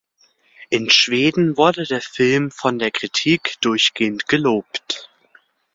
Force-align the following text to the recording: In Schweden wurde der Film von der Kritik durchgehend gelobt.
In 0.71 0.89
Schweden 0.89 1.57
wurde 1.57 1.83
der 1.85 2.01
Film 2.01 2.49
von 2.49 2.79
der 2.79 2.89
Kritik 2.89 3.53
durchgehend 3.61 4.27
gelobt. 4.27 5.11